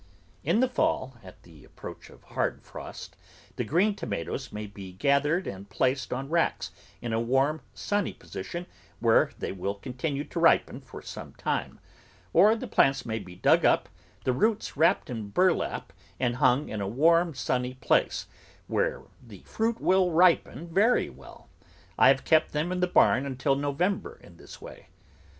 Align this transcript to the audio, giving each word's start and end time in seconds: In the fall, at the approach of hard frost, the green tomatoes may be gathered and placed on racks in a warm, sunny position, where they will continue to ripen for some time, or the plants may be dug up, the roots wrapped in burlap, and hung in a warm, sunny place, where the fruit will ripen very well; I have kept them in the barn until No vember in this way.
In 0.43 0.61
the 0.61 0.67
fall, 0.67 1.17
at 1.23 1.43
the 1.43 1.63
approach 1.63 2.09
of 2.09 2.23
hard 2.23 2.63
frost, 2.63 3.15
the 3.55 3.63
green 3.63 3.93
tomatoes 3.93 4.51
may 4.51 4.65
be 4.65 4.93
gathered 4.93 5.45
and 5.45 5.69
placed 5.69 6.11
on 6.11 6.27
racks 6.27 6.71
in 7.03 7.13
a 7.13 7.19
warm, 7.19 7.61
sunny 7.75 8.11
position, 8.11 8.65
where 8.99 9.29
they 9.37 9.51
will 9.51 9.75
continue 9.75 10.23
to 10.23 10.39
ripen 10.39 10.81
for 10.81 11.03
some 11.03 11.33
time, 11.33 11.79
or 12.33 12.55
the 12.55 12.65
plants 12.65 13.05
may 13.05 13.19
be 13.19 13.35
dug 13.35 13.63
up, 13.63 13.89
the 14.23 14.33
roots 14.33 14.75
wrapped 14.75 15.07
in 15.07 15.29
burlap, 15.29 15.93
and 16.19 16.37
hung 16.37 16.69
in 16.69 16.81
a 16.81 16.87
warm, 16.87 17.35
sunny 17.35 17.75
place, 17.75 18.25
where 18.65 19.03
the 19.21 19.41
fruit 19.43 19.79
will 19.79 20.09
ripen 20.09 20.67
very 20.73 21.11
well; 21.11 21.47
I 21.99 22.07
have 22.07 22.25
kept 22.25 22.53
them 22.53 22.71
in 22.71 22.79
the 22.79 22.87
barn 22.87 23.23
until 23.27 23.53
No 23.55 23.71
vember 23.71 24.19
in 24.19 24.37
this 24.37 24.59
way. 24.59 24.87